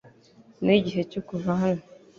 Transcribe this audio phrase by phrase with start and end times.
[0.63, 1.83] Nigihe cyo kuva hano.